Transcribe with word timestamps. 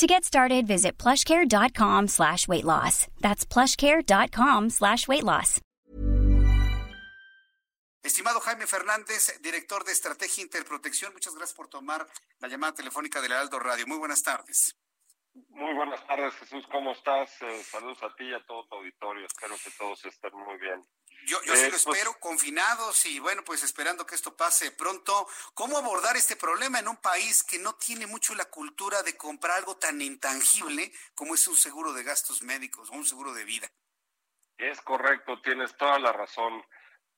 To 0.00 0.06
get 0.06 0.24
started, 0.24 0.66
visit 0.66 0.96
plushcare.com 0.96 2.08
slash 2.08 2.48
weight 2.48 2.64
loss. 2.64 3.06
That's 3.20 3.44
plushcare.com 3.44 4.70
slash 4.70 5.06
weight 5.06 5.24
loss. 5.24 5.60
Estimado 8.02 8.40
Jaime 8.40 8.66
Fernández, 8.66 9.38
director 9.42 9.84
de 9.84 9.92
Estrategia 9.92 10.42
Interprotección, 10.42 11.12
muchas 11.12 11.34
gracias 11.34 11.54
por 11.54 11.68
tomar 11.68 12.06
la 12.38 12.48
llamada 12.48 12.72
telefónica 12.72 13.20
del 13.20 13.32
Heraldo 13.32 13.58
Radio. 13.58 13.86
Muy 13.86 13.98
buenas 13.98 14.22
tardes. 14.22 14.74
Muy 15.50 15.74
buenas 15.74 16.02
tardes, 16.06 16.32
Jesús. 16.36 16.66
¿Cómo 16.72 16.92
estás? 16.92 17.30
Eh, 17.42 17.62
saludos 17.62 18.02
a 18.02 18.14
ti 18.16 18.24
y 18.24 18.32
a 18.32 18.42
todo 18.46 18.64
tu 18.68 18.76
auditorio. 18.76 19.26
Espero 19.26 19.54
que 19.62 19.70
todos 19.78 20.02
estén 20.06 20.32
muy 20.32 20.56
bien. 20.56 20.82
Yo, 21.26 21.42
yo 21.42 21.54
sí 21.54 21.70
lo 21.70 21.76
espero, 21.76 22.18
confinados 22.18 23.06
y 23.06 23.18
bueno, 23.18 23.44
pues 23.44 23.62
esperando 23.62 24.06
que 24.06 24.14
esto 24.14 24.36
pase 24.36 24.70
pronto. 24.72 25.28
¿Cómo 25.54 25.78
abordar 25.78 26.16
este 26.16 26.36
problema 26.36 26.78
en 26.78 26.88
un 26.88 26.96
país 26.96 27.42
que 27.42 27.58
no 27.58 27.74
tiene 27.74 28.06
mucho 28.06 28.34
la 28.34 28.46
cultura 28.46 29.02
de 29.02 29.16
comprar 29.16 29.58
algo 29.58 29.76
tan 29.76 30.00
intangible 30.00 30.92
como 31.14 31.34
es 31.34 31.46
un 31.48 31.56
seguro 31.56 31.92
de 31.92 32.02
gastos 32.02 32.42
médicos 32.42 32.90
o 32.90 32.94
un 32.94 33.06
seguro 33.06 33.32
de 33.34 33.44
vida? 33.44 33.70
Es 34.58 34.80
correcto, 34.82 35.40
tienes 35.40 35.76
toda 35.76 35.98
la 35.98 36.12
razón. 36.12 36.62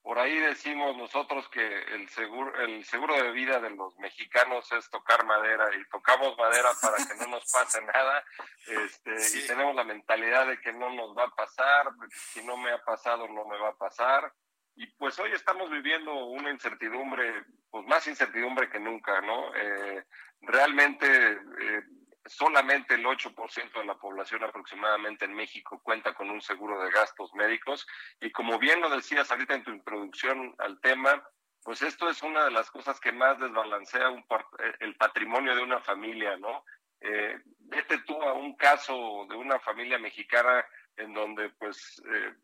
Por 0.02 0.18
ahí 0.18 0.36
decimos 0.40 0.96
nosotros 0.96 1.48
que 1.48 1.64
el 1.94 2.08
seguro, 2.08 2.52
el 2.60 2.84
seguro 2.84 3.14
de 3.14 3.30
vida 3.30 3.60
de 3.60 3.70
los 3.70 3.96
mexicanos 3.98 4.70
es 4.72 4.90
tocar 4.90 5.24
madera 5.24 5.68
y 5.76 5.88
tocamos 5.88 6.36
madera 6.36 6.70
para 6.82 6.96
que 6.96 7.14
no 7.20 7.28
nos 7.28 7.50
pase 7.50 7.80
nada. 7.82 8.24
Este, 8.66 9.38
Y 9.38 9.46
tenemos 9.46 9.76
la 9.76 9.84
mentalidad 9.84 10.48
de 10.48 10.60
que 10.60 10.72
no 10.72 10.90
nos 10.90 11.16
va 11.16 11.24
a 11.24 11.34
pasar, 11.34 11.86
si 12.10 12.44
no 12.44 12.56
me 12.56 12.72
ha 12.72 12.84
pasado 12.84 13.28
no 13.28 13.44
me 13.46 13.58
va 13.58 13.68
a 13.68 13.76
pasar. 13.76 14.32
Y 14.74 14.86
pues 14.86 15.18
hoy 15.20 15.30
estamos 15.32 15.70
viviendo 15.70 16.12
una 16.26 16.50
incertidumbre, 16.50 17.44
pues 17.70 17.86
más 17.86 18.06
incertidumbre 18.08 18.70
que 18.70 18.80
nunca, 18.80 19.20
¿no? 19.20 19.54
Eh, 19.54 20.04
realmente 20.40 21.06
eh, 21.32 21.82
solamente 22.26 22.94
el 22.94 23.04
8% 23.04 23.72
de 23.72 23.84
la 23.84 23.96
población 23.96 24.44
aproximadamente 24.44 25.24
en 25.24 25.34
México 25.34 25.80
cuenta 25.82 26.14
con 26.14 26.30
un 26.30 26.40
seguro 26.40 26.82
de 26.82 26.90
gastos 26.90 27.34
médicos 27.34 27.86
y 28.20 28.30
como 28.30 28.58
bien 28.58 28.80
lo 28.80 28.90
decías 28.90 29.30
ahorita 29.30 29.54
en 29.54 29.64
tu 29.64 29.70
introducción 29.70 30.54
al 30.58 30.80
tema, 30.80 31.22
pues 31.62 31.82
esto 31.82 32.08
es 32.08 32.22
una 32.22 32.44
de 32.44 32.50
las 32.50 32.70
cosas 32.70 33.00
que 33.00 33.12
más 33.12 33.38
desbalancea 33.38 34.10
un, 34.10 34.20
eh, 34.20 34.74
el 34.80 34.96
patrimonio 34.96 35.54
de 35.54 35.62
una 35.62 35.80
familia, 35.80 36.36
¿no? 36.36 36.64
Eh, 37.00 37.40
vete 37.58 37.98
tú 37.98 38.20
a 38.22 38.32
un 38.32 38.56
caso 38.56 39.26
de 39.28 39.36
una 39.36 39.58
familia 39.58 39.98
mexicana 39.98 40.64
en 40.96 41.14
donde 41.14 41.50
pues 41.50 42.00
eh, 42.06 42.34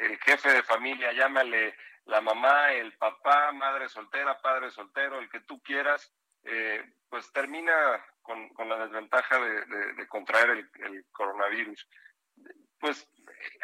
el 0.00 0.18
jefe 0.18 0.52
de 0.52 0.62
familia, 0.62 1.12
llámale 1.12 1.74
la 2.06 2.20
mamá, 2.20 2.72
el 2.72 2.92
papá, 2.98 3.52
madre 3.52 3.88
soltera, 3.88 4.38
padre 4.40 4.70
soltero, 4.70 5.18
el 5.18 5.30
que 5.30 5.40
tú 5.40 5.62
quieras, 5.62 6.12
pues 7.08 7.32
termina 7.32 7.72
con, 8.24 8.68
la 8.68 8.86
desventaja 8.86 9.38
de, 9.38 10.08
contraer 10.08 10.50
el, 10.50 11.04
coronavirus. 11.12 11.88
Pues 12.80 13.08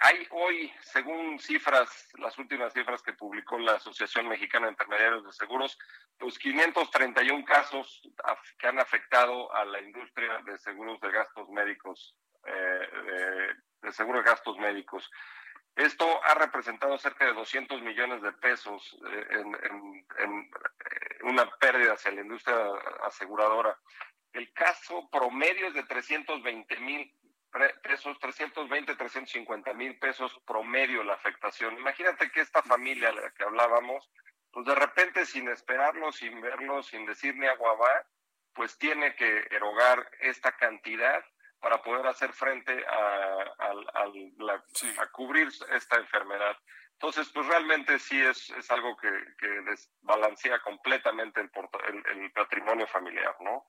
hay 0.02 0.26
hoy, 0.30 0.72
según 0.82 1.38
cifras, 1.40 2.08
las 2.18 2.38
últimas 2.38 2.72
cifras 2.72 3.02
que 3.02 3.12
publicó 3.14 3.58
la 3.58 3.72
Asociación 3.72 4.28
Mexicana 4.28 4.66
de 4.66 4.72
Intermediarios 4.72 5.24
de 5.24 5.32
Seguros, 5.32 5.76
pues 6.18 6.38
531 6.38 7.44
casos 7.44 8.02
que 8.58 8.66
han 8.68 8.78
afectado 8.78 9.52
a 9.54 9.64
la 9.64 9.80
industria 9.80 10.38
de 10.44 10.58
seguros 10.58 11.00
de 11.00 11.10
gastos 11.10 11.48
médicos, 11.48 12.14
eh, 12.46 13.54
de 13.82 13.92
seguros 13.92 14.24
de 14.24 14.30
gastos 14.30 14.56
médicos. 14.58 15.10
Esto 15.76 16.22
ha 16.24 16.34
representado 16.34 16.98
cerca 16.98 17.24
de 17.24 17.32
200 17.32 17.80
millones 17.80 18.20
de 18.22 18.32
pesos 18.32 18.98
eh, 19.06 19.26
en, 19.30 19.54
eh, 19.54 20.50
una 21.22 21.48
pérdida 21.58 21.94
hacia 21.94 22.12
la 22.12 22.22
industria 22.22 22.56
aseguradora. 23.04 23.78
El 24.32 24.52
caso 24.52 25.08
promedio 25.10 25.68
es 25.68 25.74
de 25.74 25.82
320 25.82 26.78
mil 26.80 27.14
pesos, 27.82 28.18
320, 28.20 28.94
350 28.94 29.74
mil 29.74 29.98
pesos 29.98 30.40
promedio 30.46 31.02
la 31.02 31.14
afectación. 31.14 31.76
Imagínate 31.78 32.30
que 32.30 32.40
esta 32.40 32.62
familia 32.62 33.08
de 33.08 33.22
la 33.22 33.30
que 33.32 33.42
hablábamos, 33.42 34.08
pues 34.52 34.66
de 34.66 34.74
repente 34.74 35.26
sin 35.26 35.48
esperarlo, 35.48 36.12
sin 36.12 36.40
verlo, 36.40 36.82
sin 36.82 37.06
decir 37.06 37.34
ni 37.36 37.46
agua 37.46 37.74
va, 37.74 38.06
pues 38.54 38.78
tiene 38.78 39.14
que 39.16 39.46
erogar 39.50 40.10
esta 40.20 40.52
cantidad 40.52 41.24
para 41.60 41.82
poder 41.82 42.06
hacer 42.06 42.32
frente 42.32 42.84
a, 42.86 43.54
a, 44.98 45.06
cubrir 45.12 45.48
esta 45.72 45.96
enfermedad. 45.96 46.56
Entonces, 46.92 47.30
pues 47.32 47.46
realmente 47.46 47.98
sí 47.98 48.20
es, 48.20 48.50
es 48.50 48.70
algo 48.70 48.96
que, 48.96 49.10
que 49.38 49.48
desbalancea 49.48 50.60
completamente 50.60 51.40
el, 51.40 51.50
el 52.06 52.32
patrimonio 52.32 52.86
familiar, 52.86 53.36
¿no? 53.40 53.66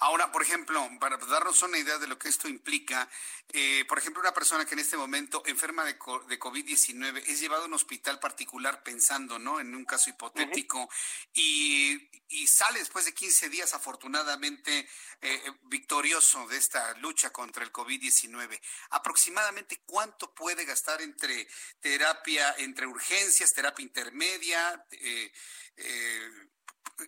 Ahora, 0.00 0.32
por 0.32 0.42
ejemplo, 0.42 0.88
para 0.98 1.16
darnos 1.18 1.62
una 1.62 1.78
idea 1.78 1.98
de 1.98 2.06
lo 2.06 2.18
que 2.18 2.28
esto 2.28 2.48
implica, 2.48 3.08
eh, 3.52 3.84
por 3.88 3.98
ejemplo, 3.98 4.20
una 4.20 4.32
persona 4.32 4.64
que 4.64 4.74
en 4.74 4.80
este 4.80 4.96
momento 4.96 5.42
enferma 5.46 5.84
de, 5.84 5.92
de 5.92 6.38
COVID-19 6.38 7.22
es 7.26 7.40
llevado 7.40 7.64
a 7.64 7.66
un 7.66 7.74
hospital 7.74 8.18
particular 8.18 8.82
pensando, 8.82 9.38
¿no? 9.38 9.60
En 9.60 9.74
un 9.74 9.84
caso 9.84 10.10
hipotético 10.10 10.88
y, 11.34 12.08
sale 12.46 12.78
después 12.78 13.04
de 13.04 13.14
15 13.14 13.48
días 13.48 13.74
afortunadamente 13.74 14.88
eh, 15.20 15.52
victorioso 15.64 16.46
de 16.48 16.56
esta 16.56 16.94
lucha 16.98 17.30
contra 17.30 17.64
el 17.64 17.72
COVID-19. 17.72 18.60
Aproximadamente 18.90 19.82
cuánto 19.86 20.32
puede 20.34 20.64
gastar 20.64 21.00
entre 21.02 21.48
terapia, 21.80 22.54
entre 22.58 22.86
urgencias, 22.86 23.52
terapia 23.52 23.82
intermedia, 23.82 24.86
eh, 24.92 25.32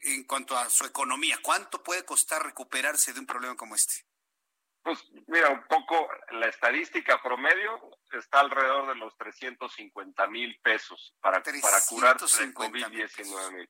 en 0.03 0.25
cuanto 0.25 0.57
a 0.57 0.69
su 0.71 0.85
economía? 0.85 1.39
¿Cuánto 1.43 1.83
puede 1.83 2.05
costar 2.05 2.45
recuperarse 2.45 3.13
de 3.13 3.21
un 3.21 3.27
problema 3.27 3.57
como 3.57 3.75
este? 3.75 4.05
Pues 4.83 4.99
mira, 5.29 5.49
un 5.51 5.63
poco 5.69 6.09
la 6.33 6.49
estadística 6.49 7.23
promedio 7.23 7.79
está 8.13 8.41
alrededor 8.41 8.89
de 8.89 8.97
los 8.97 9.17
350 9.17 10.27
mil 10.27 10.59
pesos 10.61 11.15
para, 11.21 11.41
para 11.41 11.81
curarse 11.89 12.49
de 12.49 12.53
COVID-19. 12.53 13.69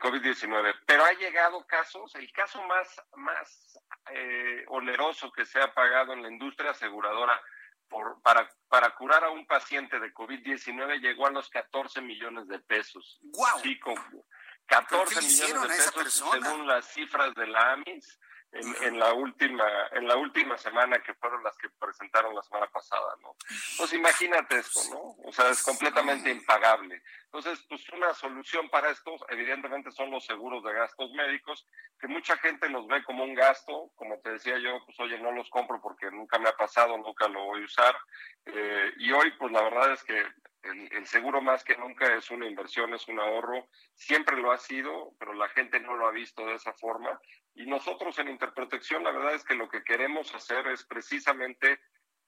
COVID 0.00 0.74
Pero 0.84 1.04
ha 1.04 1.12
llegado 1.12 1.64
casos, 1.66 2.14
el 2.16 2.30
caso 2.32 2.60
más, 2.64 2.88
más 3.16 3.78
eh, 4.10 4.64
oneroso 4.66 5.30
que 5.30 5.46
se 5.46 5.60
ha 5.60 5.72
pagado 5.72 6.12
en 6.12 6.22
la 6.22 6.28
industria 6.28 6.72
aseguradora 6.72 7.40
por, 7.88 8.20
para, 8.22 8.50
para 8.68 8.94
curar 8.96 9.22
a 9.22 9.30
un 9.30 9.46
paciente 9.46 10.00
de 10.00 10.12
COVID-19 10.12 11.00
llegó 11.00 11.28
a 11.28 11.30
los 11.30 11.48
14 11.50 12.00
millones 12.00 12.48
de 12.48 12.58
pesos. 12.58 13.20
¡Guau! 13.22 13.60
Sí, 13.60 13.78
con, 13.78 13.94
14 14.66 15.20
millones 15.20 15.86
de 15.86 16.02
pesos 16.02 16.30
según 16.32 16.66
las 16.66 16.86
cifras 16.86 17.34
de 17.34 17.46
la 17.46 17.72
AMIS 17.72 18.18
en, 18.52 18.98
la 18.98 19.14
última 19.14 19.64
en 19.92 20.06
la 20.06 20.16
última 20.16 20.58
semana 20.58 20.98
que 20.98 21.14
fueron 21.14 21.42
las 21.42 21.56
que 21.56 21.70
presentaron 21.70 22.34
la 22.34 22.42
semana 22.42 22.66
pasada, 22.66 23.14
¿no? 23.22 23.34
Pues 23.78 23.92
imagínate 23.94 24.58
esto, 24.58 24.80
¿no? 24.90 25.16
O 25.26 25.32
sea, 25.32 25.48
es 25.48 25.62
completamente 25.62 26.30
impagable. 26.30 27.02
Entonces, 27.24 27.64
pues 27.66 27.88
una 27.90 28.12
solución 28.12 28.68
para 28.68 28.90
esto, 28.90 29.16
evidentemente, 29.30 29.90
son 29.90 30.10
los 30.10 30.26
seguros 30.26 30.62
de 30.64 30.74
gastos 30.74 31.10
médicos, 31.12 31.66
que 31.98 32.08
mucha 32.08 32.36
gente 32.36 32.68
los 32.68 32.86
ve 32.86 33.02
como 33.04 33.24
un 33.24 33.34
gasto, 33.34 33.90
como 33.96 34.18
te 34.18 34.32
decía 34.32 34.58
yo, 34.58 34.84
pues 34.84 35.00
oye, 35.00 35.18
no 35.18 35.32
los 35.32 35.48
compro 35.48 35.80
porque 35.80 36.10
nunca 36.10 36.38
me 36.38 36.50
ha 36.50 36.56
pasado, 36.56 36.98
nunca 36.98 37.28
lo 37.28 37.44
voy 37.44 37.62
a 37.62 37.64
usar. 37.64 37.96
Eh, 38.44 38.92
y 38.98 39.12
hoy, 39.12 39.30
pues 39.38 39.50
la 39.50 39.62
verdad 39.62 39.92
es 39.92 40.04
que 40.04 40.26
el, 40.62 41.06
seguro 41.06 41.40
más 41.40 41.64
que 41.64 41.76
nunca 41.76 42.14
es 42.14 42.30
una 42.30 42.46
inversión, 42.46 42.94
es 42.94 43.08
un 43.08 43.18
ahorro, 43.18 43.68
siempre 43.94 44.36
lo 44.36 44.52
ha 44.52 44.58
sido, 44.58 45.14
pero 45.18 45.32
la 45.34 45.48
gente 45.48 45.80
no 45.80 45.96
lo 45.96 46.06
ha 46.06 46.12
visto 46.12 46.46
de 46.46 46.54
esa 46.54 46.72
forma. 46.74 47.20
Y 47.54 47.66
nosotros 47.66 48.18
en 48.18 48.28
Interprotección, 48.28 49.02
la 49.02 49.10
verdad 49.10 49.34
es 49.34 49.44
que 49.44 49.54
lo 49.54 49.68
que 49.68 49.82
queremos 49.82 50.34
hacer 50.34 50.66
es 50.68 50.84
precisamente 50.84 51.80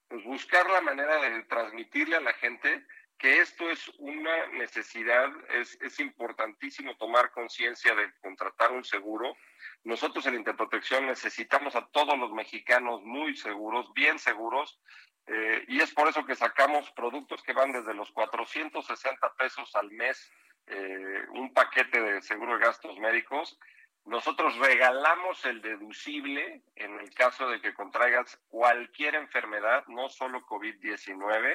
pues, 0.09 0.25
buscar 0.25 0.69
la 0.69 0.81
manera 0.81 1.21
de 1.21 1.43
transmitirle 1.45 2.17
a 2.17 2.21
la 2.21 2.33
gente 2.35 2.85
que 3.25 3.41
esto 3.41 3.71
es 3.71 3.91
una 4.01 4.49
necesidad, 4.49 5.33
es, 5.49 5.81
es 5.81 5.99
importantísimo 5.99 6.95
tomar 6.99 7.31
conciencia 7.31 7.95
de 7.95 8.13
contratar 8.21 8.71
un 8.71 8.85
seguro. 8.85 9.35
Nosotros 9.83 10.27
en 10.27 10.35
Interprotección 10.35 11.07
necesitamos 11.07 11.75
a 11.75 11.87
todos 11.87 12.19
los 12.19 12.33
mexicanos 12.33 13.01
muy 13.03 13.35
seguros, 13.35 13.91
bien 13.95 14.19
seguros, 14.19 14.79
eh, 15.27 15.65
y 15.69 15.81
es 15.81 15.91
por 15.95 16.07
eso 16.07 16.27
que 16.27 16.35
sacamos 16.35 16.91
productos 16.91 17.43
que 17.43 17.55
van 17.55 17.73
desde 17.73 17.95
los 17.95 18.13
460 18.13 19.33
pesos 19.39 19.75
al 19.75 19.91
mes, 19.91 20.31
eh, 20.67 21.23
un 21.31 21.51
paquete 21.55 22.03
de 22.03 22.21
seguro 22.21 22.59
de 22.59 22.67
gastos 22.67 22.99
médicos. 22.99 23.59
Nosotros 24.05 24.55
regalamos 24.59 25.43
el 25.47 25.63
deducible 25.63 26.61
en 26.77 27.01
el 27.01 27.09
caso 27.15 27.49
de 27.49 27.63
que 27.63 27.73
contraigas 27.73 28.39
cualquier 28.49 29.15
enfermedad, 29.15 29.83
no 29.87 30.11
solo 30.11 30.45
COVID-19. 30.45 31.55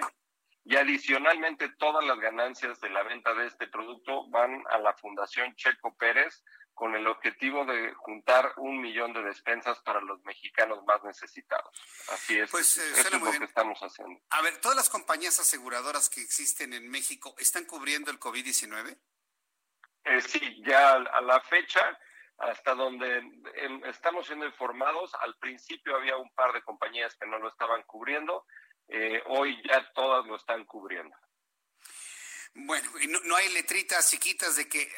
Y 0.65 0.75
adicionalmente 0.75 1.69
todas 1.77 2.05
las 2.05 2.19
ganancias 2.19 2.79
de 2.81 2.89
la 2.89 3.03
venta 3.03 3.33
de 3.33 3.47
este 3.47 3.67
producto 3.67 4.29
van 4.29 4.63
a 4.69 4.77
la 4.79 4.93
Fundación 4.93 5.55
Checo 5.55 5.95
Pérez 5.95 6.43
con 6.73 6.95
el 6.95 7.07
objetivo 7.07 7.65
de 7.65 7.93
juntar 7.93 8.53
un 8.55 8.79
millón 8.79 9.11
de 9.11 9.21
despensas 9.21 9.79
para 9.81 9.99
los 9.99 10.23
mexicanos 10.23 10.83
más 10.85 11.03
necesitados. 11.03 11.69
Así 12.09 12.39
es. 12.39 12.49
Pues 12.49 12.77
eh, 12.77 12.91
es 12.91 13.11
lo 13.11 13.19
que 13.19 13.43
estamos 13.43 13.77
haciendo. 13.79 14.17
A 14.29 14.41
ver, 14.41 14.61
¿todas 14.61 14.77
las 14.77 14.89
compañías 14.89 15.37
aseguradoras 15.39 16.09
que 16.09 16.21
existen 16.21 16.71
en 16.71 16.89
México 16.89 17.35
están 17.37 17.65
cubriendo 17.65 18.11
el 18.11 18.19
COVID-19? 18.19 18.97
Eh, 20.05 20.21
sí, 20.21 20.61
ya 20.65 20.93
a 20.93 21.21
la 21.21 21.41
fecha, 21.41 21.99
hasta 22.37 22.73
donde 22.73 23.23
estamos 23.85 24.25
siendo 24.25 24.45
informados, 24.45 25.13
al 25.15 25.35
principio 25.37 25.97
había 25.97 26.15
un 26.15 26.33
par 26.33 26.53
de 26.53 26.63
compañías 26.63 27.15
que 27.17 27.27
no 27.27 27.39
lo 27.39 27.49
estaban 27.49 27.83
cubriendo, 27.83 28.45
eh, 28.89 29.21
hoy 29.27 29.61
ya 29.67 29.91
todas 29.93 30.25
lo 30.25 30.35
están 30.35 30.65
cubriendo. 30.65 31.15
Bueno, 32.53 32.89
y 32.99 33.07
no, 33.07 33.19
no, 33.21 33.35
hay 33.35 33.49
letritas 33.53 34.09
chiquitas 34.09 34.55
de 34.55 34.67
que 34.67 34.91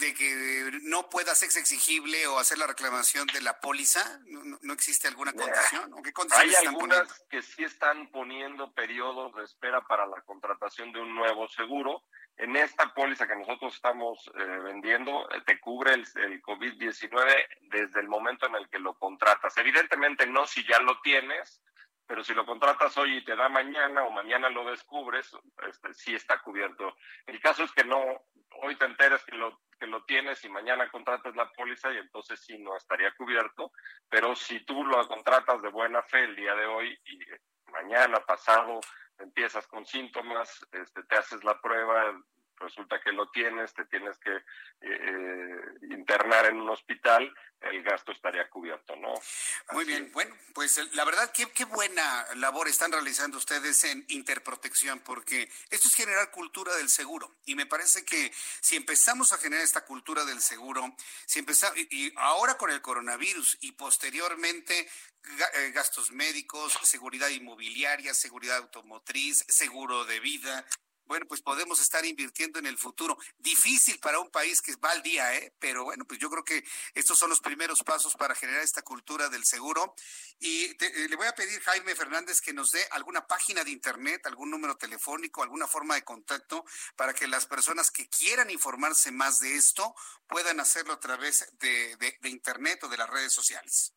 de 0.00 0.14
que 0.14 0.70
no 0.82 1.08
pueda 1.08 1.34
ser 1.34 1.50
exigible 1.56 2.26
o 2.26 2.38
hacer 2.38 2.58
la 2.58 2.66
reclamación 2.66 3.26
de 3.28 3.42
la 3.42 3.60
póliza? 3.60 4.18
¿No, 4.62 4.72
existe 4.72 5.06
alguna 5.06 5.32
condición? 5.32 5.92
¿O 5.92 6.02
qué 6.02 6.12
Hay 6.32 6.54
algunas 6.66 7.22
que 7.28 7.42
sí 7.42 7.62
están 7.62 8.10
poniendo 8.10 8.72
periodos 8.72 9.34
de 9.36 9.44
espera 9.44 9.82
para 9.82 10.06
la 10.06 10.20
contratación 10.22 10.90
de 10.92 11.00
un 11.00 11.14
nuevo 11.14 11.46
seguro. 11.48 12.02
En 12.36 12.56
esta 12.56 12.94
póliza 12.94 13.28
que 13.28 13.36
nosotros 13.36 13.74
estamos 13.74 14.30
eh, 14.34 14.42
vendiendo, 14.64 15.30
eh, 15.30 15.42
te 15.44 15.60
cubre 15.60 15.92
el, 15.92 16.06
el 16.16 16.42
COVID-19 16.42 17.46
desde 17.70 18.00
el 18.00 18.08
momento 18.08 18.46
en 18.46 18.54
el 18.54 18.68
que 18.70 18.78
lo 18.78 18.98
contratas. 18.98 19.54
Evidentemente 19.58 20.26
no 20.26 20.46
si 20.46 20.66
ya 20.66 20.80
lo 20.80 20.98
tienes, 21.02 21.62
pero 22.10 22.24
si 22.24 22.34
lo 22.34 22.44
contratas 22.44 22.98
hoy 22.98 23.18
y 23.18 23.24
te 23.24 23.36
da 23.36 23.48
mañana 23.48 24.02
o 24.02 24.10
mañana 24.10 24.48
lo 24.48 24.68
descubres, 24.68 25.30
este, 25.68 25.94
sí 25.94 26.12
está 26.12 26.40
cubierto. 26.40 26.96
El 27.24 27.38
caso 27.38 27.62
es 27.62 27.70
que 27.70 27.84
no, 27.84 28.02
hoy 28.62 28.74
te 28.74 28.84
enteras 28.86 29.24
que 29.24 29.36
lo, 29.36 29.60
que 29.78 29.86
lo 29.86 30.04
tienes 30.06 30.44
y 30.44 30.48
mañana 30.48 30.90
contratas 30.90 31.36
la 31.36 31.48
póliza 31.52 31.92
y 31.92 31.98
entonces 31.98 32.40
sí 32.44 32.58
no 32.58 32.76
estaría 32.76 33.14
cubierto, 33.14 33.70
pero 34.08 34.34
si 34.34 34.58
tú 34.64 34.84
lo 34.84 35.06
contratas 35.06 35.62
de 35.62 35.68
buena 35.68 36.02
fe 36.02 36.24
el 36.24 36.34
día 36.34 36.56
de 36.56 36.66
hoy 36.66 36.98
y 37.04 37.16
mañana 37.70 38.18
pasado 38.26 38.80
empiezas 39.20 39.68
con 39.68 39.86
síntomas, 39.86 40.66
este, 40.72 41.04
te 41.04 41.14
haces 41.14 41.44
la 41.44 41.60
prueba, 41.60 42.12
resulta 42.60 43.00
que 43.00 43.12
lo 43.12 43.28
tienes, 43.30 43.74
te 43.74 43.84
tienes 43.86 44.18
que 44.18 44.36
eh, 44.36 44.42
eh, 44.82 45.60
internar 45.90 46.46
en 46.46 46.60
un 46.60 46.68
hospital, 46.68 47.34
el 47.60 47.82
gasto 47.82 48.12
estaría 48.12 48.48
cubierto, 48.48 48.96
¿no? 48.96 49.12
Muy 49.72 49.84
bien, 49.84 50.10
bueno, 50.12 50.34
pues 50.54 50.80
la 50.94 51.04
verdad, 51.04 51.30
qué, 51.32 51.50
qué 51.52 51.64
buena 51.64 52.26
labor 52.36 52.68
están 52.68 52.92
realizando 52.92 53.36
ustedes 53.36 53.84
en 53.84 54.04
Interprotección, 54.08 55.00
porque 55.00 55.50
esto 55.70 55.88
es 55.88 55.94
generar 55.94 56.30
cultura 56.30 56.74
del 56.76 56.88
seguro. 56.88 57.34
Y 57.44 57.54
me 57.54 57.66
parece 57.66 58.04
que 58.04 58.32
si 58.60 58.76
empezamos 58.76 59.32
a 59.32 59.38
generar 59.38 59.64
esta 59.64 59.84
cultura 59.84 60.24
del 60.24 60.40
seguro, 60.40 60.94
si 61.26 61.40
empezamos, 61.40 61.76
y 61.90 62.12
ahora 62.16 62.54
con 62.54 62.70
el 62.70 62.80
coronavirus 62.80 63.58
y 63.60 63.72
posteriormente 63.72 64.88
eh, 65.54 65.70
gastos 65.72 66.10
médicos, 66.12 66.78
seguridad 66.82 67.28
inmobiliaria, 67.28 68.14
seguridad 68.14 68.56
automotriz, 68.56 69.44
seguro 69.48 70.04
de 70.06 70.18
vida, 70.18 70.64
bueno, 71.10 71.26
pues 71.26 71.42
podemos 71.42 71.80
estar 71.80 72.06
invirtiendo 72.06 72.60
en 72.60 72.66
el 72.66 72.78
futuro. 72.78 73.18
Difícil 73.36 73.98
para 73.98 74.20
un 74.20 74.30
país 74.30 74.62
que 74.62 74.76
va 74.76 74.92
al 74.92 75.02
día, 75.02 75.34
¿eh? 75.34 75.52
Pero 75.58 75.82
bueno, 75.82 76.04
pues 76.04 76.20
yo 76.20 76.30
creo 76.30 76.44
que 76.44 76.64
estos 76.94 77.18
son 77.18 77.30
los 77.30 77.40
primeros 77.40 77.82
pasos 77.82 78.14
para 78.14 78.36
generar 78.36 78.62
esta 78.62 78.82
cultura 78.82 79.28
del 79.28 79.44
seguro. 79.44 79.92
Y 80.38 80.66
eh, 80.66 81.08
le 81.08 81.16
voy 81.16 81.26
a 81.26 81.34
pedir, 81.34 81.60
Jaime 81.62 81.96
Fernández, 81.96 82.40
que 82.40 82.52
nos 82.52 82.70
dé 82.70 82.86
alguna 82.92 83.26
página 83.26 83.64
de 83.64 83.72
internet, 83.72 84.24
algún 84.24 84.52
número 84.52 84.76
telefónico, 84.76 85.42
alguna 85.42 85.66
forma 85.66 85.96
de 85.96 86.04
contacto 86.04 86.64
para 86.94 87.12
que 87.12 87.26
las 87.26 87.44
personas 87.44 87.90
que 87.90 88.08
quieran 88.08 88.48
informarse 88.48 89.10
más 89.10 89.40
de 89.40 89.56
esto 89.56 89.96
puedan 90.28 90.60
hacerlo 90.60 90.92
a 90.92 91.00
través 91.00 91.44
de, 91.58 91.96
de 91.96 92.28
internet 92.28 92.84
o 92.84 92.88
de 92.88 92.98
las 92.98 93.10
redes 93.10 93.32
sociales. 93.32 93.94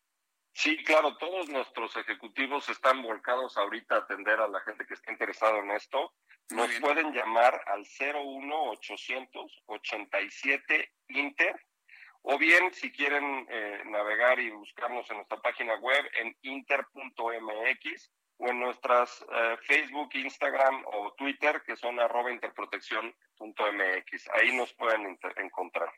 Sí, 0.54 0.82
claro, 0.84 1.16
todos 1.16 1.48
nuestros 1.48 1.96
ejecutivos 1.96 2.68
están 2.68 3.02
volcados 3.02 3.56
ahorita 3.56 3.96
a 3.96 3.98
atender 3.98 4.40
a 4.40 4.46
la 4.46 4.60
gente 4.60 4.86
que 4.86 4.94
está 4.94 5.10
interesada 5.10 5.58
en 5.58 5.72
esto. 5.72 6.14
Nos 6.50 6.70
pueden 6.78 7.12
llamar 7.12 7.60
al 7.66 7.80
01800 7.80 9.62
87 9.66 10.92
Inter 11.08 11.60
o 12.22 12.38
bien 12.38 12.72
si 12.72 12.92
quieren 12.92 13.46
eh, 13.50 13.82
navegar 13.86 14.38
y 14.38 14.50
buscarnos 14.50 15.10
en 15.10 15.16
nuestra 15.16 15.40
página 15.42 15.74
web 15.76 16.04
en 16.20 16.36
inter.mx 16.42 18.12
o 18.38 18.48
en 18.48 18.60
nuestras 18.60 19.26
eh, 19.30 19.56
Facebook, 19.62 20.10
Instagram 20.14 20.84
o 20.86 21.12
Twitter 21.14 21.62
que 21.66 21.76
son 21.76 21.98
arroba 21.98 22.30
interprotección.mx. 22.30 24.28
Ahí 24.34 24.56
nos 24.56 24.72
pueden 24.74 25.18
encontrar. 25.36 25.90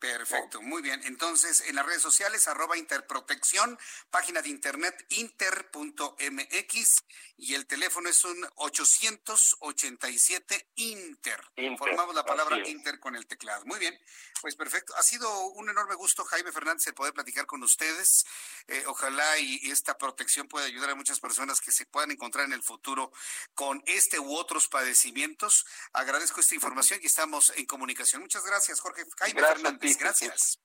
Perfecto, 0.00 0.62
muy 0.62 0.80
bien. 0.80 1.00
Entonces, 1.04 1.62
en 1.68 1.76
las 1.76 1.84
redes 1.84 2.00
sociales, 2.00 2.48
arroba 2.48 2.78
interprotección, 2.78 3.78
página 4.10 4.40
de 4.40 4.48
internet 4.48 4.94
inter.mx 5.10 7.04
y 7.36 7.54
el 7.54 7.66
teléfono 7.66 8.08
es 8.08 8.24
un 8.24 8.46
887 8.56 10.70
Inter. 10.76 11.40
inter 11.56 11.78
Formamos 11.78 12.14
la 12.14 12.24
palabra 12.24 12.66
Inter 12.68 13.00
con 13.00 13.16
el 13.16 13.26
teclado. 13.26 13.64
Muy 13.64 13.78
bien, 13.78 13.98
pues 14.40 14.56
perfecto. 14.56 14.94
Ha 14.96 15.02
sido 15.02 15.48
un 15.48 15.68
enorme 15.68 15.94
gusto, 15.94 16.24
Jaime 16.24 16.52
Fernández, 16.52 16.86
el 16.86 16.94
poder 16.94 17.12
platicar 17.12 17.46
con 17.46 17.62
ustedes. 17.62 18.24
Eh, 18.68 18.84
ojalá 18.86 19.38
y, 19.38 19.70
esta 19.70 19.98
protección 19.98 20.46
pueda 20.46 20.66
ayudar 20.66 20.90
a 20.90 20.94
muchas 20.94 21.18
personas 21.18 21.60
que 21.60 21.72
se 21.72 21.86
puedan 21.86 22.12
encontrar 22.12 22.44
en 22.44 22.52
el 22.52 22.62
futuro 22.62 23.12
con 23.54 23.82
este 23.86 24.20
u 24.20 24.36
otros 24.36 24.68
padecimientos. 24.68 25.66
Agradezco 25.92 26.40
esta 26.40 26.54
información 26.54 27.00
y 27.02 27.06
estamos 27.06 27.52
en 27.56 27.66
comunicación. 27.66 28.22
Muchas 28.22 28.44
gracias, 28.44 28.80
Jorge. 28.80 29.04
Jaime 29.18 29.42
Fernández, 29.42 29.98
gracias. 29.98 30.60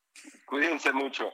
Cuídense 0.46 0.92
mucho. 0.92 1.34